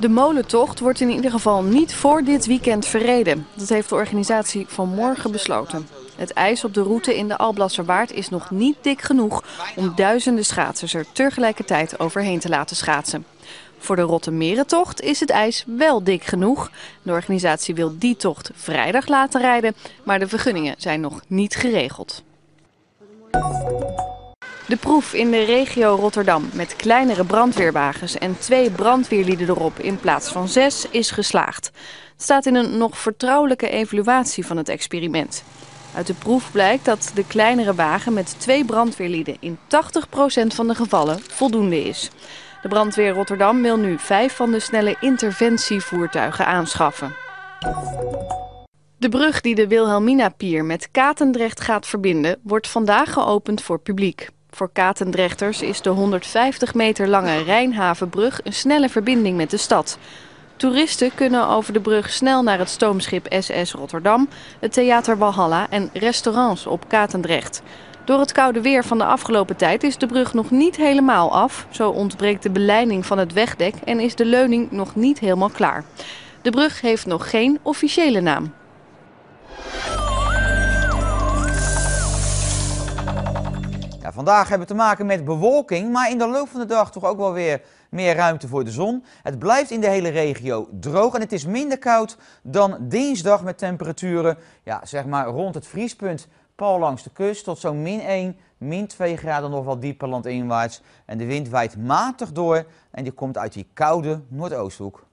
De 0.00 0.08
molentocht 0.08 0.80
wordt 0.80 1.00
in 1.00 1.10
ieder 1.10 1.30
geval 1.30 1.62
niet 1.62 1.94
voor 1.94 2.22
dit 2.22 2.46
weekend 2.46 2.86
verreden. 2.86 3.46
Dat 3.54 3.68
heeft 3.68 3.88
de 3.88 3.94
organisatie 3.94 4.66
vanmorgen 4.68 5.32
besloten. 5.32 5.88
Het 6.16 6.32
ijs 6.32 6.64
op 6.64 6.74
de 6.74 6.82
route 6.82 7.16
in 7.16 7.28
de 7.28 7.36
Alblasserwaard 7.36 8.12
is 8.12 8.28
nog 8.28 8.50
niet 8.50 8.76
dik 8.80 9.02
genoeg 9.02 9.44
om 9.76 9.92
duizenden 9.94 10.44
schaatsers 10.44 10.94
er 10.94 11.06
tegelijkertijd 11.12 12.00
overheen 12.00 12.38
te 12.38 12.48
laten 12.48 12.76
schaatsen. 12.76 13.24
Voor 13.78 13.96
de 13.96 14.02
Rottemerentocht 14.02 15.00
is 15.00 15.20
het 15.20 15.30
ijs 15.30 15.64
wel 15.66 16.04
dik 16.04 16.24
genoeg. 16.24 16.70
De 17.02 17.12
organisatie 17.12 17.74
wil 17.74 17.98
die 17.98 18.16
tocht 18.16 18.50
vrijdag 18.54 19.06
laten 19.06 19.40
rijden, 19.40 19.74
maar 20.04 20.18
de 20.18 20.28
vergunningen 20.28 20.74
zijn 20.78 21.00
nog 21.00 21.20
niet 21.26 21.56
geregeld. 21.56 22.22
De 24.68 24.76
proef 24.76 25.14
in 25.14 25.30
de 25.30 25.44
regio 25.44 25.94
Rotterdam 25.94 26.50
met 26.52 26.76
kleinere 26.76 27.24
brandweerwagens 27.24 28.18
en 28.18 28.38
twee 28.38 28.70
brandweerlieden 28.70 29.48
erop 29.48 29.78
in 29.78 29.98
plaats 29.98 30.28
van 30.28 30.48
zes 30.48 30.86
is 30.90 31.10
geslaagd. 31.10 31.66
Het 32.12 32.22
staat 32.22 32.46
in 32.46 32.54
een 32.54 32.78
nog 32.78 32.98
vertrouwelijke 32.98 33.68
evaluatie 33.68 34.46
van 34.46 34.56
het 34.56 34.68
experiment. 34.68 35.44
Uit 35.94 36.06
de 36.06 36.14
proef 36.14 36.52
blijkt 36.52 36.84
dat 36.84 37.10
de 37.14 37.26
kleinere 37.26 37.74
wagen 37.74 38.12
met 38.12 38.34
twee 38.38 38.64
brandweerlieden 38.64 39.36
in 39.40 39.58
80% 39.58 39.58
van 40.46 40.68
de 40.68 40.74
gevallen 40.74 41.20
voldoende 41.20 41.84
is. 41.84 42.10
De 42.62 42.68
brandweer 42.68 43.12
Rotterdam 43.12 43.62
wil 43.62 43.76
nu 43.76 43.98
vijf 43.98 44.36
van 44.36 44.50
de 44.50 44.60
snelle 44.60 44.96
interventievoertuigen 45.00 46.46
aanschaffen. 46.46 47.14
De 48.98 49.08
brug 49.08 49.40
die 49.40 49.54
de 49.54 49.68
Wilhelmina-pier 49.68 50.64
met 50.64 50.88
Katendrecht 50.90 51.60
gaat 51.60 51.86
verbinden, 51.86 52.38
wordt 52.42 52.68
vandaag 52.68 53.12
geopend 53.12 53.62
voor 53.62 53.78
publiek. 53.78 54.28
Voor 54.50 54.70
Katendrechters 54.72 55.62
is 55.62 55.80
de 55.80 55.90
150 55.90 56.74
meter 56.74 57.08
lange 57.08 57.42
Rijnhavenbrug 57.42 58.40
een 58.44 58.52
snelle 58.52 58.88
verbinding 58.88 59.36
met 59.36 59.50
de 59.50 59.56
stad. 59.56 59.98
Toeristen 60.56 61.14
kunnen 61.14 61.48
over 61.48 61.72
de 61.72 61.80
brug 61.80 62.10
snel 62.10 62.42
naar 62.42 62.58
het 62.58 62.68
stoomschip 62.68 63.26
SS 63.38 63.72
Rotterdam, 63.72 64.28
het 64.60 64.72
theater 64.72 65.18
Walhalla 65.18 65.66
en 65.70 65.90
restaurants 65.92 66.66
op 66.66 66.88
Katendrecht. 66.88 67.62
Door 68.04 68.20
het 68.20 68.32
koude 68.32 68.60
weer 68.60 68.84
van 68.84 68.98
de 68.98 69.04
afgelopen 69.04 69.56
tijd 69.56 69.82
is 69.82 69.98
de 69.98 70.06
brug 70.06 70.34
nog 70.34 70.50
niet 70.50 70.76
helemaal 70.76 71.32
af. 71.32 71.66
Zo 71.70 71.90
ontbreekt 71.90 72.42
de 72.42 72.50
beleiding 72.50 73.06
van 73.06 73.18
het 73.18 73.32
wegdek 73.32 73.74
en 73.84 74.00
is 74.00 74.14
de 74.14 74.24
leuning 74.24 74.70
nog 74.70 74.94
niet 74.94 75.18
helemaal 75.18 75.50
klaar. 75.50 75.84
De 76.42 76.50
brug 76.50 76.80
heeft 76.80 77.06
nog 77.06 77.30
geen 77.30 77.58
officiële 77.62 78.20
naam. 78.20 78.52
Vandaag 84.18 84.48
hebben 84.48 84.66
we 84.66 84.74
te 84.74 84.80
maken 84.80 85.06
met 85.06 85.24
bewolking, 85.24 85.92
maar 85.92 86.10
in 86.10 86.18
de 86.18 86.28
loop 86.28 86.48
van 86.48 86.60
de 86.60 86.66
dag 86.66 86.92
toch 86.92 87.04
ook 87.04 87.16
wel 87.16 87.32
weer 87.32 87.62
meer 87.90 88.14
ruimte 88.14 88.48
voor 88.48 88.64
de 88.64 88.70
zon. 88.70 89.04
Het 89.22 89.38
blijft 89.38 89.70
in 89.70 89.80
de 89.80 89.88
hele 89.88 90.08
regio 90.08 90.68
droog 90.80 91.14
en 91.14 91.20
het 91.20 91.32
is 91.32 91.46
minder 91.46 91.78
koud 91.78 92.16
dan 92.42 92.76
dinsdag 92.80 93.42
met 93.42 93.58
temperaturen 93.58 94.38
ja, 94.62 94.80
zeg 94.84 95.06
maar 95.06 95.26
rond 95.26 95.54
het 95.54 95.66
vriespunt. 95.66 96.28
Pal 96.54 96.78
langs 96.78 97.02
de 97.02 97.10
kust 97.10 97.44
tot 97.44 97.58
zo'n 97.58 97.82
min 97.82 98.00
1, 98.00 98.36
min 98.56 98.86
2 98.86 99.16
graden 99.16 99.50
nog 99.50 99.64
wat 99.64 99.80
dieper 99.80 100.08
landinwaarts. 100.08 100.82
En 101.04 101.18
de 101.18 101.26
wind 101.26 101.48
waait 101.48 101.76
matig 101.76 102.32
door 102.32 102.64
en 102.90 103.04
die 103.04 103.12
komt 103.12 103.38
uit 103.38 103.52
die 103.52 103.68
koude 103.72 104.20
Noordoosthoek. 104.28 105.07